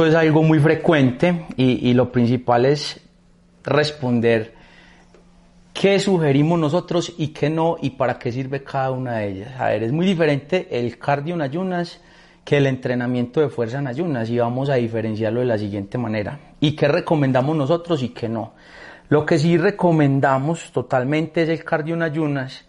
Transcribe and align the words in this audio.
Es 0.00 0.14
algo 0.14 0.44
muy 0.44 0.60
frecuente 0.60 1.46
y, 1.56 1.92
lo 1.92 2.12
principal 2.12 2.66
es 2.66 3.00
responder 3.64 4.54
qué 5.72 5.98
sugerimos 5.98 6.56
nosotros 6.56 7.12
y 7.18 7.32
qué 7.32 7.50
no 7.50 7.78
y 7.82 7.90
para 7.90 8.16
qué 8.16 8.30
sirve 8.30 8.62
cada 8.62 8.92
una 8.92 9.16
de 9.16 9.28
ellas. 9.28 9.60
A 9.60 9.70
ver, 9.70 9.82
es 9.82 9.90
muy 9.90 10.06
diferente 10.06 10.68
el 10.70 10.98
cardio 10.98 11.34
en 11.34 11.42
ayunas 11.42 12.00
que 12.44 12.58
el 12.58 12.68
entrenamiento 12.68 13.40
de 13.40 13.48
fuerza 13.48 13.80
en 13.80 13.88
ayunas 13.88 14.30
y 14.30 14.38
vamos 14.38 14.70
a 14.70 14.74
diferenciarlo 14.74 15.40
de 15.40 15.46
la 15.46 15.58
siguiente 15.58 15.98
manera. 15.98 16.38
¿Y 16.60 16.76
qué 16.76 16.86
recomendamos 16.86 17.56
nosotros 17.56 18.00
y 18.04 18.10
qué 18.10 18.28
no? 18.28 18.52
Lo 19.08 19.26
que 19.26 19.36
sí 19.36 19.58
recomendamos 19.58 20.70
totalmente 20.70 21.42
es 21.42 21.48
el 21.48 21.64
cardio 21.64 21.96
en 21.96 22.02
ayunas 22.02 22.66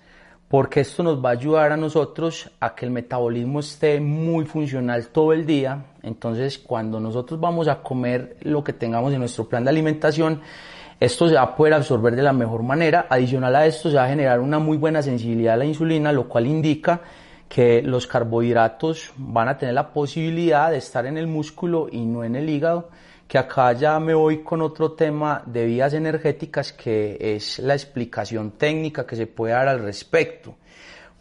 porque 0.47 0.79
esto 0.79 1.03
nos 1.03 1.23
va 1.23 1.29
a 1.29 1.33
ayudar 1.33 1.73
a 1.73 1.77
nosotros 1.77 2.49
a 2.59 2.73
que 2.73 2.87
el 2.87 2.91
metabolismo 2.91 3.59
esté 3.59 3.99
muy 3.99 4.45
funcional 4.45 5.09
todo 5.09 5.31
el 5.31 5.45
día. 5.45 5.85
Entonces, 6.03 6.59
cuando 6.59 6.99
nosotros 6.99 7.39
vamos 7.39 7.67
a 7.67 7.81
comer 7.81 8.37
lo 8.41 8.63
que 8.63 8.73
tengamos 8.73 9.13
en 9.13 9.19
nuestro 9.19 9.47
plan 9.47 9.63
de 9.63 9.69
alimentación, 9.69 10.41
esto 10.99 11.27
se 11.27 11.35
va 11.35 11.41
a 11.41 11.55
poder 11.55 11.73
absorber 11.73 12.15
de 12.15 12.23
la 12.23 12.33
mejor 12.33 12.63
manera. 12.63 13.07
Adicional 13.09 13.55
a 13.55 13.65
esto, 13.65 13.89
se 13.89 13.95
va 13.95 14.05
a 14.05 14.09
generar 14.09 14.39
una 14.39 14.59
muy 14.59 14.77
buena 14.77 15.01
sensibilidad 15.01 15.53
a 15.53 15.57
la 15.57 15.65
insulina, 15.65 16.11
lo 16.11 16.27
cual 16.27 16.47
indica 16.47 17.01
que 17.47 17.81
los 17.81 18.05
carbohidratos 18.05 19.11
van 19.17 19.47
a 19.47 19.57
tener 19.57 19.73
la 19.73 19.91
posibilidad 19.91 20.71
de 20.71 20.77
estar 20.77 21.05
en 21.05 21.17
el 21.17 21.27
músculo 21.27 21.87
y 21.91 22.05
no 22.05 22.23
en 22.23 22.35
el 22.35 22.49
hígado 22.49 22.89
que 23.29 23.37
acá 23.37 23.71
ya 23.73 23.99
me 23.99 24.15
voy 24.15 24.41
con 24.41 24.59
otro 24.63 24.93
tema 24.93 25.43
de 25.45 25.67
vías 25.67 25.93
energéticas 25.93 26.73
que 26.73 27.15
es 27.19 27.59
la 27.59 27.75
explicación 27.75 28.53
técnica 28.57 29.05
que 29.05 29.15
se 29.15 29.27
puede 29.27 29.53
dar 29.53 29.67
al 29.67 29.83
respecto. 29.83 30.55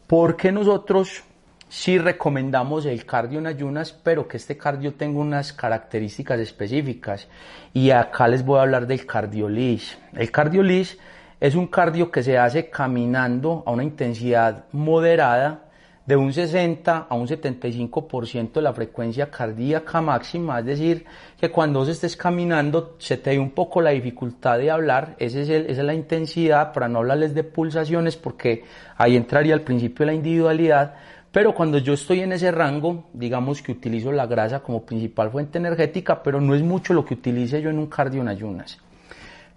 Porque 0.06 0.50
nosotros 0.50 1.22
sí 1.68 1.98
recomendamos 1.98 2.86
el 2.86 3.04
cardio 3.04 3.38
en 3.38 3.46
ayunas, 3.46 3.92
pero 3.92 4.26
que 4.26 4.36
este 4.36 4.56
cardio 4.56 4.94
tenga 4.94 5.20
unas 5.20 5.52
características 5.52 6.40
específicas. 6.40 7.28
Y 7.72 7.90
acá 7.90 8.28
les 8.28 8.44
voy 8.44 8.58
a 8.58 8.62
hablar 8.62 8.86
del 8.86 9.06
cardiolis. 9.06 9.98
El 10.14 10.30
cardiolis 10.30 10.98
es 11.40 11.54
un 11.54 11.66
cardio 11.66 12.10
que 12.10 12.22
se 12.22 12.38
hace 12.38 12.70
caminando 12.70 13.62
a 13.66 13.70
una 13.70 13.84
intensidad 13.84 14.64
moderada 14.72 15.68
de 16.08 16.16
un 16.16 16.32
60 16.32 17.06
a 17.10 17.14
un 17.14 17.28
75% 17.28 18.52
de 18.54 18.62
la 18.62 18.72
frecuencia 18.72 19.30
cardíaca 19.30 20.00
máxima, 20.00 20.60
es 20.60 20.64
decir, 20.64 21.04
que 21.38 21.50
cuando 21.50 21.80
vos 21.80 21.88
estés 21.90 22.16
caminando 22.16 22.96
se 22.98 23.18
te 23.18 23.34
da 23.34 23.42
un 23.42 23.50
poco 23.50 23.82
la 23.82 23.90
dificultad 23.90 24.56
de 24.56 24.70
hablar, 24.70 25.16
es 25.18 25.34
esa 25.34 25.52
es 25.52 25.76
la 25.76 25.92
intensidad, 25.92 26.72
para 26.72 26.88
no 26.88 27.00
hablarles 27.00 27.34
de 27.34 27.44
pulsaciones, 27.44 28.16
porque 28.16 28.64
ahí 28.96 29.16
entraría 29.16 29.52
al 29.52 29.60
principio 29.60 30.06
la 30.06 30.14
individualidad, 30.14 30.94
pero 31.38 31.54
cuando 31.54 31.78
yo 31.78 31.92
estoy 31.92 32.18
en 32.18 32.32
ese 32.32 32.50
rango, 32.50 33.04
digamos 33.12 33.62
que 33.62 33.70
utilizo 33.70 34.10
la 34.10 34.26
grasa 34.26 34.58
como 34.58 34.84
principal 34.84 35.30
fuente 35.30 35.58
energética, 35.58 36.20
pero 36.20 36.40
no 36.40 36.52
es 36.52 36.62
mucho 36.64 36.92
lo 36.92 37.04
que 37.04 37.14
utilice 37.14 37.62
yo 37.62 37.70
en 37.70 37.78
un 37.78 37.86
cardio 37.86 38.22
en 38.22 38.26
ayunas. 38.26 38.76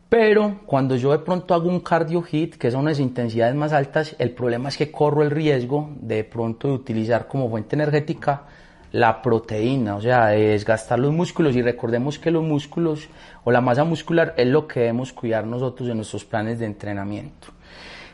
Pero 0.07 0.59
cuando 0.67 0.95
yo 0.95 1.11
de 1.11 1.17
pronto 1.17 1.55
hago 1.55 1.67
un 1.67 1.79
cardio 1.79 2.21
hit, 2.21 2.57
que 2.57 2.69
son 2.69 2.81
unas 2.81 2.99
intensidades 2.99 3.55
más 3.55 3.73
altas, 3.73 4.15
el 4.19 4.30
problema 4.30 4.70
es 4.70 4.77
que 4.77 4.91
corro 4.91 5.23
el 5.23 5.31
riesgo 5.31 5.89
de 5.99 6.23
pronto 6.23 6.67
de 6.67 6.75
utilizar 6.75 7.27
como 7.27 7.49
fuente 7.49 7.75
energética 7.75 8.43
la 8.91 9.20
proteína, 9.20 9.95
o 9.95 10.02
sea, 10.02 10.27
de 10.27 10.49
desgastar 10.49 10.99
los 10.99 11.11
músculos 11.11 11.55
y 11.55 11.64
recordemos 11.64 12.20
que 12.20 12.30
los 12.30 12.43
músculos 12.43 13.09
o 13.43 13.52
la 13.52 13.59
masa 13.59 13.86
muscular 13.86 14.36
es 14.37 14.45
lo 14.45 14.67
que 14.67 14.81
debemos 14.81 15.14
cuidar 15.14 15.47
nosotros 15.47 15.89
en 15.89 15.95
nuestros 15.95 16.25
planes 16.25 16.59
de 16.59 16.67
entrenamiento. 16.67 17.47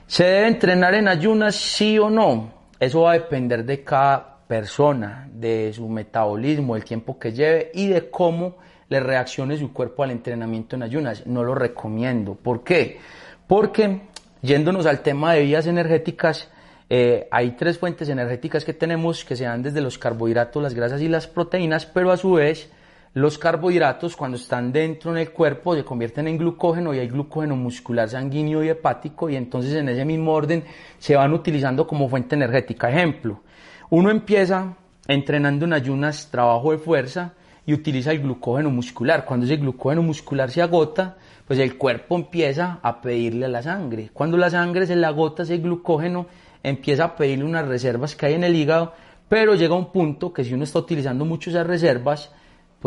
¿Se 0.06 0.24
debe 0.24 0.48
entrenar 0.48 0.96
en 0.96 1.10
ayunas 1.10 1.58
sí 1.58 2.00
o 2.00 2.10
no? 2.10 2.56
Eso 2.80 3.02
va 3.02 3.12
a 3.12 3.14
depender 3.14 3.66
de 3.66 3.84
cada 3.84 4.38
persona, 4.48 5.30
de 5.32 5.74
su 5.74 5.88
metabolismo, 5.90 6.76
el 6.76 6.84
tiempo 6.84 7.20
que 7.20 7.34
lleve 7.34 7.72
y 7.74 7.88
de 7.88 8.10
cómo 8.10 8.58
le 8.90 9.00
reaccione 9.00 9.58
su 9.58 9.74
cuerpo 9.74 10.04
al 10.04 10.12
entrenamiento 10.12 10.76
en 10.76 10.84
ayunas. 10.84 11.26
No 11.26 11.44
lo 11.44 11.56
recomiendo. 11.56 12.36
¿Por 12.36 12.64
qué? 12.64 13.00
Porque 13.48 14.02
yéndonos 14.42 14.86
al 14.86 15.02
tema 15.02 15.34
de 15.34 15.44
vías 15.44 15.68
energéticas, 15.68 16.50
eh, 16.90 17.28
hay 17.32 17.52
tres 17.52 17.78
fuentes 17.78 18.08
energéticas 18.10 18.64
que 18.64 18.74
tenemos 18.74 19.26
que 19.26 19.36
se 19.36 19.44
dan 19.44 19.62
desde 19.62 19.82
los 19.82 19.98
carbohidratos, 19.98 20.64
las 20.64 20.74
grasas 20.74 21.02
y 21.02 21.10
las 21.10 21.28
proteínas, 21.28 21.86
pero 21.86 22.12
a 22.12 22.18
su 22.18 22.34
vez 22.34 22.72
los 23.18 23.40
carbohidratos 23.40 24.16
cuando 24.16 24.38
están 24.38 24.72
dentro 24.72 25.10
en 25.10 25.18
el 25.18 25.32
cuerpo 25.32 25.74
se 25.74 25.84
convierten 25.84 26.28
en 26.28 26.38
glucógeno 26.38 26.94
y 26.94 27.00
hay 27.00 27.08
glucógeno 27.08 27.56
muscular, 27.56 28.08
sanguíneo 28.08 28.64
y 28.64 28.70
hepático 28.70 29.28
y 29.28 29.36
entonces 29.36 29.74
en 29.74 29.90
ese 29.90 30.06
mismo 30.06 30.34
orden 30.34 30.64
se 31.00 31.16
van 31.16 31.34
utilizando 31.34 31.88
como 31.88 32.08
fuente 32.10 32.36
energética. 32.36 32.92
Ejemplo, 32.92 33.42
uno 33.90 34.12
empieza 34.12 34.76
entrenando 35.08 35.66
en 35.66 35.74
ayunas 35.74 36.30
trabajo 36.30 36.74
de 36.74 36.78
fuerza 36.78 37.34
y 37.66 37.74
utiliza 37.74 38.12
el 38.12 38.20
glucógeno 38.22 38.70
muscular. 38.70 39.26
Cuando 39.26 39.48
ese 39.48 39.58
glucógeno 39.58 40.04
muscular 40.04 40.52
se 40.52 40.62
agota, 40.62 41.18
pues 41.48 41.58
el 41.58 41.76
cuerpo 41.76 42.18
empieza 42.18 42.78
a 42.84 43.02
pedirle 43.02 43.48
a 43.48 43.50
la 43.50 43.64
sangre. 43.64 44.12
Cuando 44.14 44.38
la 44.38 44.52
sangre 44.52 44.86
se 44.86 44.96
le 44.96 45.08
agota 45.08 45.42
ese 45.42 45.58
glucógeno, 45.58 46.28
empieza 46.62 47.06
a 47.06 47.16
pedirle 47.16 47.46
unas 47.46 47.68
reservas 47.68 48.16
que 48.16 48.28
hay 48.28 48.36
en 48.36 48.44
el 48.44 48.56
hígado, 48.56 48.94
pero 49.28 49.56
llega 49.56 49.74
un 49.74 49.92
punto 49.92 50.32
que 50.32 50.44
si 50.44 50.54
uno 50.54 50.66
está 50.66 50.78
utilizando 50.78 51.26
mucho 51.26 51.50
esas 51.50 51.66
reservas, 51.66 52.32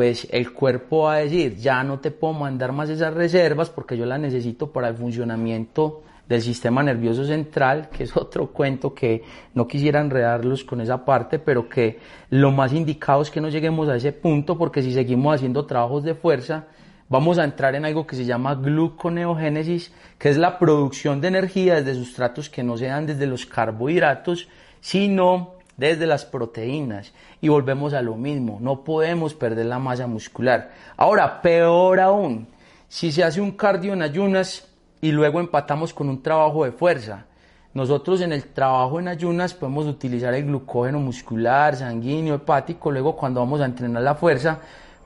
pues 0.01 0.27
el 0.31 0.55
cuerpo 0.55 1.03
va 1.03 1.17
a 1.17 1.19
decir, 1.19 1.57
ya 1.57 1.85
no 1.85 1.99
te 1.99 2.11
puedo 2.11 2.33
mandar 2.33 2.73
más 2.73 2.89
esas 2.89 3.13
reservas 3.13 3.69
porque 3.69 3.99
yo 3.99 4.07
las 4.07 4.19
necesito 4.19 4.73
para 4.73 4.89
el 4.89 4.95
funcionamiento 4.95 6.01
del 6.27 6.41
sistema 6.41 6.83
nervioso 6.83 7.27
central, 7.27 7.91
que 7.91 8.05
es 8.05 8.17
otro 8.17 8.47
cuento 8.47 8.95
que 8.95 9.23
no 9.53 9.69
quisiera 9.69 10.01
enredarlos 10.01 10.65
con 10.65 10.81
esa 10.81 11.05
parte, 11.05 11.39
pero 11.39 11.69
que 11.69 11.99
lo 12.31 12.51
más 12.51 12.73
indicado 12.73 13.21
es 13.21 13.31
que 13.31 13.43
no 13.43 13.51
lleguemos 13.51 13.91
a 13.91 13.97
ese 13.97 14.13
punto, 14.13 14.57
porque 14.57 14.81
si 14.81 14.91
seguimos 14.95 15.35
haciendo 15.35 15.67
trabajos 15.67 16.03
de 16.03 16.15
fuerza, 16.15 16.65
vamos 17.11 17.37
a 17.37 17.45
entrar 17.45 17.75
en 17.75 17.85
algo 17.85 18.07
que 18.07 18.17
se 18.17 18.25
llama 18.25 18.55
gluconeogénesis, 18.55 19.93
que 20.17 20.31
es 20.31 20.39
la 20.39 20.59
producción 20.59 21.21
de 21.21 21.29
energía 21.29 21.75
desde 21.75 21.93
sustratos 21.93 22.49
que 22.49 22.63
no 22.63 22.79
se 22.79 22.87
dan 22.87 23.05
desde 23.05 23.27
los 23.27 23.45
carbohidratos, 23.45 24.49
sino 24.81 25.60
desde 25.81 26.07
las 26.07 26.25
proteínas. 26.25 27.13
Y 27.41 27.49
volvemos 27.49 27.93
a 27.95 28.03
lo 28.03 28.15
mismo, 28.15 28.59
no 28.61 28.85
podemos 28.85 29.35
perder 29.35 29.67
la 29.67 29.81
masa 29.81 30.07
muscular. 30.07 30.71
Ahora, 30.97 31.43
peor 31.43 31.99
aún, 31.99 32.47
si 32.87 33.11
se 33.11 33.25
hace 33.25 33.41
un 33.41 33.53
cardio 33.53 33.95
en 33.95 34.03
ayunas, 34.03 34.71
y 35.01 35.13
luego 35.13 35.41
empatamos 35.41 35.95
con 35.95 36.09
un 36.09 36.23
trabajo 36.23 36.65
de 36.65 36.73
fuerza. 36.73 37.25
Nosotros 37.73 38.21
en 38.21 38.33
el 38.33 38.45
trabajo 38.47 38.99
en 38.99 39.09
ayunas 39.09 39.55
podemos 39.55 39.87
utilizar 39.87 40.35
el 40.35 40.45
glucógeno 40.45 40.99
muscular, 40.99 41.77
sanguíneo, 41.77 42.35
hepático, 42.35 42.91
luego 42.91 43.17
cuando 43.17 43.41
vamos 43.41 43.61
a 43.61 43.65
entrenar 43.65 44.03
la 44.03 44.17
fuerza, 44.17 44.59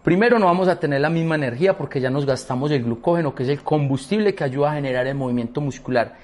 primero 0.02 0.38
no 0.38 0.46
vamos 0.46 0.68
a 0.68 0.80
tener 0.80 1.00
la 1.00 1.10
misma 1.10 1.34
energía 1.34 1.76
porque 1.76 2.00
ya 2.00 2.10
nos 2.10 2.24
gastamos 2.24 2.70
el 2.70 2.82
glucógeno, 2.82 3.34
que 3.34 3.42
es 3.42 3.50
el 3.50 3.62
combustible 3.62 4.34
que 4.34 4.44
ayuda 4.44 4.72
a 4.72 4.74
generar 4.74 5.06
el 5.06 5.14
movimiento 5.14 5.60
muscular. 5.60 6.14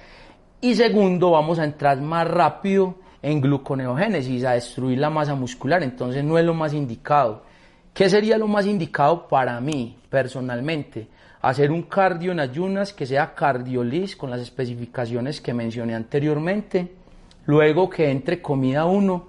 Y 0.62 0.74
segundo, 0.74 1.30
vamos 1.30 1.58
a 1.58 1.64
entrar 1.64 2.00
más 2.00 2.26
rápido 2.26 2.96
en 3.22 3.40
gluconeogénesis, 3.40 4.44
a 4.44 4.52
destruir 4.52 4.98
la 4.98 5.10
masa 5.10 5.34
muscular, 5.34 5.82
entonces 5.82 6.24
no 6.24 6.38
es 6.38 6.44
lo 6.44 6.54
más 6.54 6.72
indicado. 6.72 7.42
¿Qué 7.92 8.08
sería 8.08 8.38
lo 8.38 8.46
más 8.46 8.66
indicado 8.66 9.28
para 9.28 9.60
mí 9.60 9.96
personalmente? 10.08 11.08
hacer 11.42 11.70
un 11.70 11.82
cardio 11.82 12.32
en 12.32 12.40
ayunas 12.40 12.92
que 12.92 13.06
sea 13.06 13.34
cardiolis 13.34 14.16
con 14.16 14.30
las 14.30 14.40
especificaciones 14.40 15.40
que 15.40 15.54
mencioné 15.54 15.94
anteriormente, 15.94 16.92
luego 17.46 17.88
que 17.88 18.10
entre 18.10 18.42
comida 18.42 18.84
1 18.84 19.26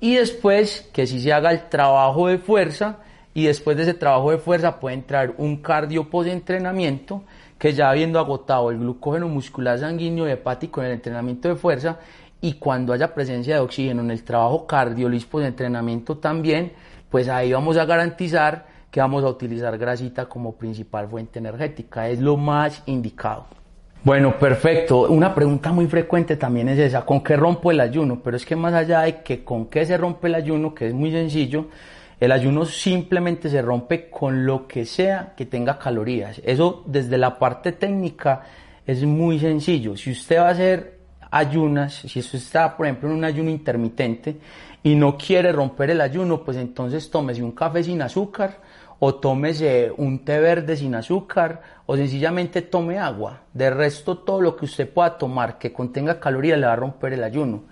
y 0.00 0.16
después 0.16 0.90
que 0.92 1.06
si 1.06 1.20
se 1.20 1.32
haga 1.32 1.52
el 1.52 1.68
trabajo 1.68 2.26
de 2.26 2.38
fuerza 2.38 2.98
y 3.34 3.44
después 3.44 3.76
de 3.76 3.84
ese 3.84 3.94
trabajo 3.94 4.32
de 4.32 4.38
fuerza 4.38 4.80
puede 4.80 4.96
entrar 4.96 5.34
un 5.38 5.58
cardio 5.58 6.10
post-entrenamiento 6.10 7.22
que 7.58 7.72
ya 7.72 7.90
habiendo 7.90 8.18
agotado 8.18 8.72
el 8.72 8.78
glucógeno 8.78 9.28
muscular 9.28 9.78
sanguíneo 9.78 10.26
y 10.26 10.32
hepático 10.32 10.80
en 10.80 10.88
el 10.88 10.94
entrenamiento 10.94 11.48
de 11.48 11.54
fuerza 11.54 12.00
y 12.42 12.54
cuando 12.54 12.92
haya 12.92 13.14
presencia 13.14 13.54
de 13.54 13.60
oxígeno 13.60 14.02
en 14.02 14.10
el 14.10 14.22
trabajo 14.24 14.66
cardiolis 14.66 15.24
post-entrenamiento 15.24 16.18
también, 16.18 16.72
pues 17.08 17.28
ahí 17.28 17.52
vamos 17.52 17.78
a 17.78 17.86
garantizar 17.86 18.66
que 18.90 19.00
vamos 19.00 19.24
a 19.24 19.28
utilizar 19.28 19.78
grasita 19.78 20.26
como 20.26 20.56
principal 20.56 21.08
fuente 21.08 21.38
energética. 21.38 22.08
Es 22.08 22.20
lo 22.20 22.36
más 22.36 22.82
indicado. 22.86 23.46
Bueno, 24.04 24.36
perfecto. 24.36 25.02
Una 25.08 25.32
pregunta 25.32 25.72
muy 25.72 25.86
frecuente 25.86 26.36
también 26.36 26.68
es 26.68 26.78
esa, 26.80 27.06
¿con 27.06 27.22
qué 27.22 27.36
rompo 27.36 27.70
el 27.70 27.80
ayuno? 27.80 28.20
Pero 28.22 28.36
es 28.36 28.44
que 28.44 28.56
más 28.56 28.74
allá 28.74 29.02
de 29.02 29.22
que 29.22 29.44
con 29.44 29.66
qué 29.66 29.86
se 29.86 29.96
rompe 29.96 30.26
el 30.26 30.34
ayuno, 30.34 30.74
que 30.74 30.88
es 30.88 30.92
muy 30.92 31.12
sencillo, 31.12 31.68
El 32.22 32.30
ayuno 32.30 32.64
simplemente 32.64 33.48
se 33.48 33.60
rompe 33.60 34.08
con 34.08 34.46
lo 34.46 34.68
que 34.68 34.84
sea 34.84 35.32
que 35.36 35.44
tenga 35.44 35.76
calorías. 35.76 36.40
Eso 36.44 36.84
desde 36.86 37.18
la 37.18 37.36
parte 37.36 37.72
técnica 37.72 38.42
es 38.86 39.02
muy 39.02 39.40
sencillo. 39.40 39.96
Si 39.96 40.12
usted 40.12 40.38
va 40.38 40.46
a 40.46 40.50
hacer 40.50 41.01
ayunas, 41.32 41.94
si 41.94 42.20
usted 42.20 42.38
está, 42.38 42.76
por 42.76 42.86
ejemplo, 42.86 43.08
en 43.08 43.16
un 43.16 43.24
ayuno 43.24 43.50
intermitente 43.50 44.36
y 44.82 44.94
no 44.94 45.16
quiere 45.16 45.50
romper 45.50 45.90
el 45.90 46.02
ayuno, 46.02 46.44
pues 46.44 46.58
entonces 46.58 47.10
tómese 47.10 47.42
un 47.42 47.52
café 47.52 47.82
sin 47.82 48.02
azúcar 48.02 48.58
o 48.98 49.14
tómese 49.14 49.90
un 49.96 50.24
té 50.24 50.38
verde 50.38 50.76
sin 50.76 50.94
azúcar 50.94 51.62
o 51.86 51.96
sencillamente 51.96 52.60
tome 52.60 52.98
agua. 52.98 53.40
De 53.52 53.70
resto, 53.70 54.18
todo 54.18 54.42
lo 54.42 54.54
que 54.54 54.66
usted 54.66 54.88
pueda 54.88 55.16
tomar 55.16 55.58
que 55.58 55.72
contenga 55.72 56.20
calorías 56.20 56.58
le 56.58 56.66
va 56.66 56.74
a 56.74 56.76
romper 56.76 57.14
el 57.14 57.24
ayuno. 57.24 57.64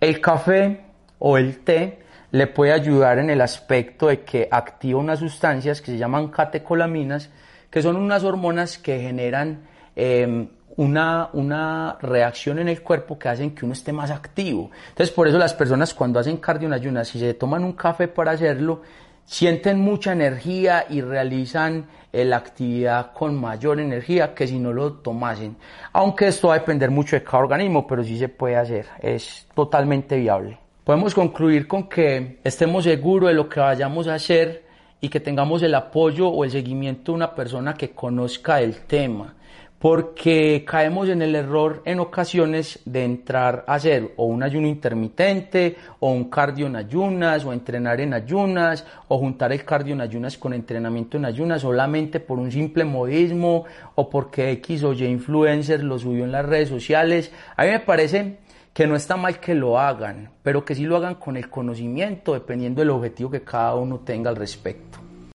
El 0.00 0.20
café 0.22 0.80
o 1.18 1.36
el 1.36 1.58
té 1.58 2.00
le 2.30 2.46
puede 2.46 2.72
ayudar 2.72 3.18
en 3.18 3.28
el 3.28 3.42
aspecto 3.42 4.08
de 4.08 4.22
que 4.22 4.48
activa 4.50 4.98
unas 4.98 5.18
sustancias 5.18 5.82
que 5.82 5.92
se 5.92 5.98
llaman 5.98 6.28
catecolaminas, 6.28 7.30
que 7.70 7.82
son 7.82 7.96
unas 7.96 8.24
hormonas 8.24 8.78
que 8.78 8.98
generan 8.98 9.60
em, 9.94 10.48
una, 10.78 11.28
una, 11.34 11.98
reacción 12.00 12.58
en 12.58 12.68
el 12.68 12.82
cuerpo 12.82 13.18
que 13.18 13.28
hacen 13.28 13.54
que 13.54 13.64
uno 13.64 13.74
esté 13.74 13.92
más 13.92 14.10
activo. 14.10 14.70
Entonces, 14.88 15.14
por 15.14 15.28
eso 15.28 15.38
las 15.38 15.54
personas 15.54 15.92
cuando 15.92 16.18
hacen 16.18 16.38
cardio 16.38 16.66
en 16.66 16.72
ayunas, 16.72 17.08
si 17.08 17.18
se 17.18 17.34
toman 17.34 17.62
un 17.62 17.74
café 17.74 18.08
para 18.08 18.32
hacerlo, 18.32 18.82
sienten 19.24 19.78
mucha 19.80 20.12
energía 20.12 20.86
y 20.88 21.02
realizan 21.02 21.86
eh, 22.12 22.24
la 22.24 22.38
actividad 22.38 23.12
con 23.12 23.38
mayor 23.38 23.78
energía 23.78 24.34
que 24.34 24.46
si 24.46 24.58
no 24.58 24.72
lo 24.72 24.94
tomasen. 24.94 25.56
Aunque 25.92 26.28
esto 26.28 26.48
va 26.48 26.54
a 26.54 26.58
depender 26.58 26.90
mucho 26.90 27.16
de 27.16 27.22
cada 27.22 27.38
organismo, 27.38 27.86
pero 27.86 28.02
sí 28.02 28.18
se 28.18 28.28
puede 28.28 28.56
hacer, 28.56 28.86
es 29.00 29.46
totalmente 29.54 30.16
viable 30.16 30.58
podemos 30.88 31.14
concluir 31.14 31.68
con 31.68 31.86
que 31.86 32.38
estemos 32.42 32.84
seguros 32.84 33.28
de 33.28 33.34
lo 33.34 33.46
que 33.46 33.60
vayamos 33.60 34.08
a 34.08 34.14
hacer 34.14 34.64
y 35.02 35.10
que 35.10 35.20
tengamos 35.20 35.62
el 35.62 35.74
apoyo 35.74 36.30
o 36.30 36.44
el 36.44 36.50
seguimiento 36.50 37.12
de 37.12 37.16
una 37.16 37.34
persona 37.34 37.74
que 37.74 37.90
conozca 37.90 38.62
el 38.62 38.86
tema, 38.86 39.34
porque 39.78 40.64
caemos 40.66 41.08
en 41.08 41.22
el 41.22 41.34
error 41.36 41.82
en 41.84 42.00
ocasiones 42.00 42.80
de 42.84 43.04
entrar 43.04 43.64
a 43.66 43.74
hacer 43.74 44.12
o 44.16 44.24
un 44.24 44.42
ayuno 44.42 44.66
intermitente 44.66 45.76
o 46.00 46.10
un 46.10 46.28
cardio 46.28 46.66
en 46.66 46.76
ayunas 46.76 47.44
o 47.44 47.52
entrenar 47.52 48.00
en 48.00 48.12
ayunas 48.12 48.84
o 49.06 49.18
juntar 49.18 49.52
el 49.52 49.64
cardio 49.64 49.94
en 49.94 50.00
ayunas 50.00 50.36
con 50.36 50.52
entrenamiento 50.52 51.16
en 51.16 51.26
ayunas 51.26 51.62
solamente 51.62 52.18
por 52.18 52.38
un 52.38 52.50
simple 52.50 52.84
modismo 52.84 53.64
o 53.94 54.10
porque 54.10 54.50
X 54.52 54.82
o 54.82 54.92
Y 54.92 55.04
influencer 55.04 55.84
lo 55.84 55.98
subió 55.98 56.24
en 56.24 56.32
las 56.32 56.44
redes 56.44 56.68
sociales. 56.68 57.30
A 57.56 57.64
mí 57.64 57.70
me 57.70 57.80
parece 57.80 58.38
que 58.72 58.86
no 58.86 58.96
está 58.96 59.16
mal 59.16 59.38
que 59.40 59.54
lo 59.54 59.78
hagan, 59.78 60.30
pero 60.42 60.64
que 60.64 60.74
sí 60.74 60.84
lo 60.84 60.96
hagan 60.96 61.16
con 61.16 61.36
el 61.36 61.48
conocimiento, 61.48 62.34
dependiendo 62.34 62.80
del 62.80 62.90
objetivo 62.90 63.30
que 63.30 63.42
cada 63.42 63.74
uno 63.74 64.00
tenga 64.00 64.30
al 64.30 64.36
respecto. 64.36 65.07